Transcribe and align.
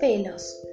Pelos. 0.00 0.66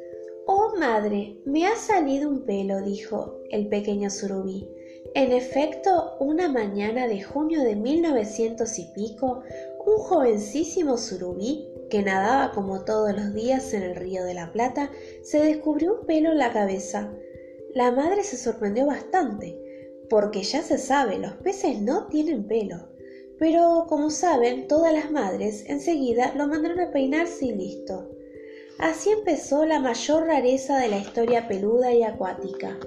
Oh 0.46 0.74
madre, 0.80 1.38
me 1.46 1.66
ha 1.66 1.76
salido 1.76 2.30
un 2.30 2.46
pelo, 2.46 2.82
dijo 2.82 3.42
el 3.52 3.68
pequeño 3.68 4.10
surubí. 4.10 4.70
En 5.16 5.34
efecto, 5.34 6.16
una 6.20 6.48
mañana 6.48 7.08
de 7.08 7.22
junio 7.22 7.62
de 7.64 7.76
mil 7.76 8.02
novecientos 8.02 8.80
y 8.80 8.86
pico, 8.96 9.44
un 9.86 9.98
jovencísimo 9.98 10.98
surubí, 10.98 11.68
que 11.90 12.04
nadaba 12.04 12.54
como 12.54 12.86
todos 12.86 13.14
los 13.14 13.34
días 13.34 13.74
en 13.74 13.84
el 13.84 13.96
río 13.96 14.24
de 14.24 14.34
la 14.34 14.52
Plata, 14.52 14.92
se 15.24 15.40
descubrió 15.40 16.00
un 16.00 16.06
pelo 16.06 16.32
en 16.32 16.38
la 16.38 16.54
cabeza. 16.54 17.14
La 17.74 17.92
madre 17.92 18.24
se 18.24 18.38
sorprendió 18.38 18.86
bastante, 18.86 19.58
porque 20.10 20.44
ya 20.44 20.62
se 20.62 20.78
sabe, 20.78 21.18
los 21.18 21.34
peces 21.34 21.82
no 21.82 22.08
tienen 22.08 22.48
pelo. 22.48 22.97
Pero, 23.40 23.86
como 23.88 24.10
saben, 24.10 24.68
todas 24.68 24.94
las 24.94 25.12
madres 25.12 25.66
enseguida 25.68 26.34
lo 26.36 26.48
mandaron 26.48 26.80
a 26.80 26.92
peinarse 26.92 27.46
y 27.46 27.54
listo. 27.54 28.10
Así 28.80 29.10
empezó 29.10 29.66
la 29.66 29.80
mayor 29.80 30.28
rareza 30.28 30.80
de 30.80 30.90
la 30.90 31.00
historia 31.00 31.48
peluda 31.48 31.94
y 31.94 32.04
acuática, 32.04 32.78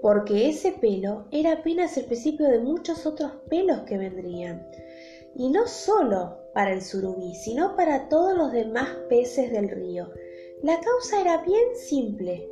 porque 0.00 0.48
ese 0.48 0.72
pelo 0.72 1.26
era 1.30 1.52
apenas 1.52 1.96
el 1.96 2.06
principio 2.06 2.48
de 2.48 2.60
muchos 2.60 3.06
otros 3.06 3.32
pelos 3.48 3.80
que 3.80 3.98
vendrían. 3.98 4.66
Y 5.34 5.50
no 5.50 5.66
solo 5.66 6.38
para 6.54 6.72
el 6.72 6.82
surubí, 6.82 7.34
sino 7.34 7.76
para 7.76 8.08
todos 8.08 8.36
los 8.36 8.52
demás 8.52 8.88
peces 9.10 9.50
del 9.52 9.68
río. 9.68 10.10
La 10.62 10.80
causa 10.80 11.20
era 11.20 11.42
bien 11.42 11.76
simple. 11.76 12.50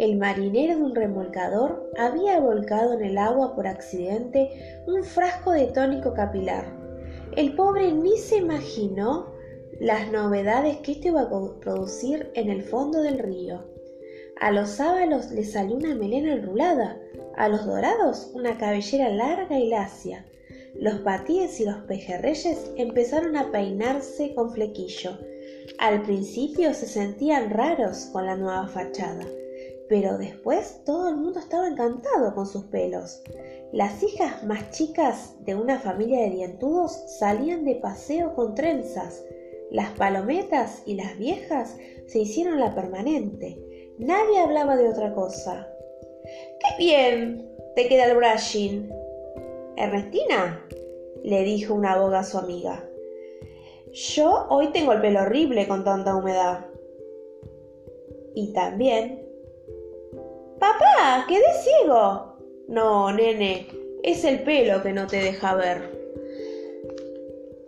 El 0.00 0.16
marinero 0.16 0.78
de 0.78 0.82
un 0.82 0.94
remolcador 0.94 1.92
había 1.98 2.40
volcado 2.40 2.94
en 2.94 3.04
el 3.04 3.18
agua 3.18 3.54
por 3.54 3.66
accidente 3.66 4.80
un 4.86 5.04
frasco 5.04 5.52
de 5.52 5.66
tónico 5.66 6.14
capilar. 6.14 6.64
El 7.36 7.54
pobre 7.54 7.92
ni 7.92 8.16
se 8.16 8.38
imaginó 8.38 9.26
las 9.78 10.10
novedades 10.10 10.78
que 10.78 10.92
esto 10.92 11.08
iba 11.08 11.20
a 11.20 11.60
producir 11.60 12.30
en 12.32 12.48
el 12.48 12.62
fondo 12.62 13.02
del 13.02 13.18
río. 13.18 13.62
A 14.40 14.50
los 14.52 14.70
sábalos 14.70 15.32
les 15.32 15.52
salió 15.52 15.76
una 15.76 15.94
melena 15.94 16.32
enrulada, 16.32 16.98
a 17.36 17.50
los 17.50 17.66
dorados 17.66 18.30
una 18.32 18.56
cabellera 18.56 19.10
larga 19.10 19.58
y 19.58 19.68
lacia. 19.68 20.24
Los 20.76 21.04
batíes 21.04 21.60
y 21.60 21.66
los 21.66 21.76
pejerreyes 21.82 22.72
empezaron 22.76 23.36
a 23.36 23.50
peinarse 23.50 24.34
con 24.34 24.50
flequillo. 24.50 25.18
Al 25.78 26.00
principio 26.04 26.72
se 26.72 26.86
sentían 26.86 27.50
raros 27.50 28.08
con 28.14 28.24
la 28.24 28.36
nueva 28.36 28.66
fachada, 28.66 29.26
pero 29.90 30.18
después 30.18 30.82
todo 30.84 31.08
el 31.08 31.16
mundo 31.16 31.40
estaba 31.40 31.66
encantado 31.66 32.32
con 32.32 32.46
sus 32.46 32.66
pelos. 32.66 33.24
Las 33.72 34.00
hijas 34.04 34.44
más 34.44 34.70
chicas 34.70 35.34
de 35.40 35.56
una 35.56 35.80
familia 35.80 36.20
de 36.20 36.30
dientudos 36.30 36.92
salían 37.18 37.64
de 37.64 37.74
paseo 37.74 38.32
con 38.36 38.54
trenzas. 38.54 39.24
Las 39.72 39.90
palometas 39.98 40.84
y 40.86 40.94
las 40.94 41.18
viejas 41.18 41.76
se 42.06 42.20
hicieron 42.20 42.60
la 42.60 42.72
permanente. 42.72 43.58
Nadie 43.98 44.38
hablaba 44.38 44.76
de 44.76 44.88
otra 44.88 45.12
cosa. 45.12 45.66
¡Qué 46.24 46.78
bien! 46.78 47.50
Te 47.74 47.88
queda 47.88 48.04
el 48.04 48.16
brushing. 48.16 48.88
Ernestina, 49.76 50.64
le 51.24 51.42
dijo 51.42 51.74
una 51.74 51.98
boga 51.98 52.20
a 52.20 52.24
su 52.24 52.38
amiga. 52.38 52.88
Yo 53.92 54.46
hoy 54.50 54.68
tengo 54.68 54.92
el 54.92 55.00
pelo 55.00 55.22
horrible 55.22 55.66
con 55.66 55.82
tanta 55.82 56.14
humedad. 56.14 56.66
Y 58.36 58.52
también 58.52 59.29
Papá, 60.80 61.26
quedé 61.28 61.44
ciego. 61.62 62.38
No, 62.66 63.12
nene, 63.12 63.68
es 64.02 64.24
el 64.24 64.42
pelo 64.44 64.82
que 64.82 64.94
no 64.94 65.06
te 65.06 65.18
deja 65.18 65.54
ver. 65.54 65.82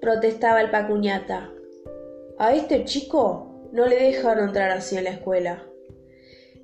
Protestaba 0.01 0.63
el 0.63 0.71
pacuñata. 0.71 1.53
A 2.39 2.55
este 2.55 2.87
chico 2.87 3.69
no 3.71 3.87
le 3.87 3.97
dejaron 3.97 4.49
entrar 4.49 4.71
así 4.71 4.97
en 4.97 5.05
la 5.05 5.11
escuela. 5.11 5.63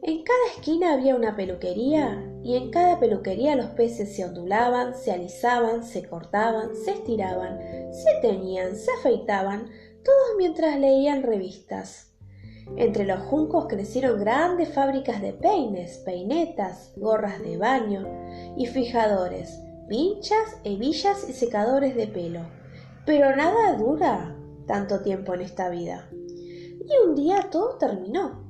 En 0.03 0.23
cada 0.23 0.47
esquina 0.57 0.95
había 0.95 1.17
una 1.17 1.37
peluquería 1.37 2.25
y 2.43 2.57
en 2.57 2.71
cada 2.71 2.99
peluquería 2.99 3.55
los 3.55 3.71
peces 3.73 4.17
se 4.17 4.25
ondulaban, 4.25 4.95
se 4.95 5.13
alisaban, 5.13 5.85
se 5.85 6.09
cortaban, 6.09 6.75
se 6.75 6.93
estiraban, 6.93 7.59
se 7.93 8.11
teñían, 8.23 8.75
se 8.75 8.91
afeitaban, 8.93 9.69
todos 10.03 10.37
mientras 10.39 10.79
leían 10.81 11.25
revistas. 11.25 12.08
Entre 12.77 13.05
los 13.05 13.21
juncos 13.21 13.67
crecieron 13.69 14.21
grandes 14.21 14.73
fábricas 14.73 15.21
de 15.21 15.33
peines, 15.33 15.99
peinetas, 16.05 16.93
gorras 16.97 17.41
de 17.43 17.57
baño 17.57 18.07
y 18.57 18.67
fijadores, 18.67 19.61
pinchas, 19.89 20.59
hebillas 20.65 21.29
y 21.29 21.33
secadores 21.33 21.97
de 21.97 22.07
pelo. 22.07 22.41
Pero 23.05 23.35
nada 23.35 23.77
dura 23.77 24.37
tanto 24.67 25.01
tiempo 25.01 25.35
en 25.35 25.41
esta 25.41 25.71
vida. 25.71 26.09
Y 26.13 27.09
un 27.09 27.15
día 27.15 27.49
todo 27.51 27.77
terminó, 27.79 28.45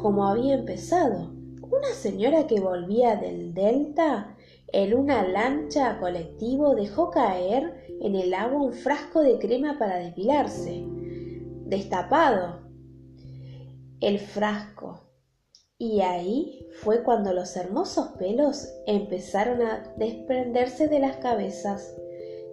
como 0.00 0.26
había 0.26 0.54
empezado. 0.54 1.32
Una 1.62 1.88
señora 1.94 2.46
que 2.46 2.60
volvía 2.60 3.16
del 3.16 3.54
delta 3.54 4.36
en 4.72 4.94
una 4.94 5.26
lancha 5.26 5.98
colectivo 5.98 6.74
dejó 6.74 7.10
caer 7.10 7.86
en 8.00 8.14
el 8.14 8.34
agua 8.34 8.62
un 8.62 8.72
frasco 8.72 9.20
de 9.20 9.38
crema 9.38 9.78
para 9.78 9.98
depilarse. 9.98 10.84
Destapado, 11.66 12.69
el 14.00 14.18
frasco. 14.18 15.00
Y 15.76 16.00
ahí 16.00 16.66
fue 16.82 17.02
cuando 17.02 17.32
los 17.32 17.56
hermosos 17.56 18.08
pelos 18.18 18.68
empezaron 18.86 19.62
a 19.62 19.92
desprenderse 19.96 20.88
de 20.88 21.00
las 21.00 21.16
cabezas. 21.16 21.94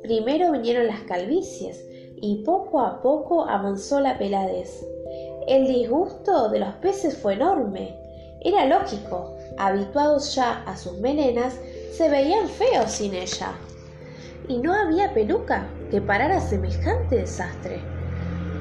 Primero 0.01 0.51
vinieron 0.51 0.87
las 0.87 1.01
calvicies 1.01 1.83
y 2.21 2.43
poco 2.43 2.81
a 2.81 3.01
poco 3.01 3.47
avanzó 3.47 3.99
la 3.99 4.17
peladez. 4.17 4.85
El 5.47 5.67
disgusto 5.67 6.49
de 6.49 6.59
los 6.59 6.73
peces 6.75 7.17
fue 7.17 7.33
enorme. 7.33 7.97
Era 8.41 8.65
lógico, 8.65 9.35
habituados 9.57 10.35
ya 10.35 10.63
a 10.63 10.75
sus 10.75 10.99
melenas, 10.99 11.59
se 11.93 12.09
veían 12.09 12.47
feos 12.47 12.91
sin 12.91 13.13
ella. 13.13 13.53
Y 14.47 14.57
no 14.59 14.73
había 14.73 15.13
peluca 15.13 15.67
que 15.89 16.01
parara 16.01 16.39
semejante 16.39 17.17
desastre. 17.17 17.81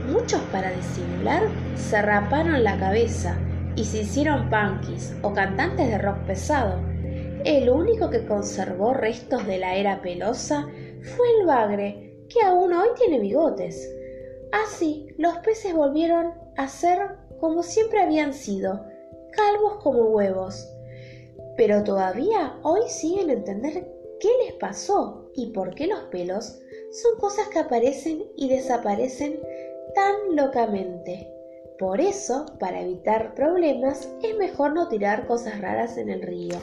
Muchos 0.08 0.40
para 0.52 0.70
disimular 0.70 1.42
se 1.74 2.00
raparon 2.00 2.62
la 2.62 2.78
cabeza 2.78 3.36
y 3.74 3.84
se 3.84 4.02
hicieron 4.02 4.48
punkis 4.48 5.14
o 5.22 5.32
cantantes 5.32 5.88
de 5.88 5.98
rock 5.98 6.18
pesado. 6.26 6.80
El 7.44 7.68
único 7.68 8.08
que 8.08 8.24
conservó 8.24 8.94
restos 8.94 9.46
de 9.46 9.58
la 9.58 9.74
era 9.74 10.02
pelosa 10.02 10.68
fue 11.02 11.26
el 11.40 11.46
bagre, 11.46 12.24
que 12.28 12.40
aún 12.44 12.72
hoy 12.72 12.88
tiene 12.96 13.18
bigotes. 13.18 13.90
Así, 14.52 15.08
los 15.18 15.38
peces 15.38 15.74
volvieron 15.74 16.34
a 16.56 16.68
ser 16.68 16.98
como 17.40 17.62
siempre 17.62 18.00
habían 18.00 18.32
sido, 18.32 18.84
calvos 19.32 19.82
como 19.82 20.04
huevos. 20.06 20.68
Pero 21.56 21.84
todavía 21.84 22.58
hoy 22.62 22.88
siguen 22.88 23.30
a 23.30 23.34
entender 23.34 23.92
qué 24.20 24.28
les 24.44 24.54
pasó 24.54 25.30
y 25.34 25.52
por 25.52 25.74
qué 25.74 25.86
los 25.86 26.00
pelos 26.04 26.60
son 26.92 27.18
cosas 27.18 27.48
que 27.48 27.58
aparecen 27.58 28.24
y 28.36 28.48
desaparecen 28.48 29.40
tan 29.96 30.36
locamente. 30.36 31.32
Por 31.78 32.02
eso, 32.02 32.44
para 32.60 32.82
evitar 32.82 33.34
problemas, 33.34 34.08
es 34.22 34.36
mejor 34.36 34.74
no 34.74 34.88
tirar 34.88 35.26
cosas 35.26 35.58
raras 35.60 35.96
en 35.96 36.10
el 36.10 36.20
río. 36.20 36.58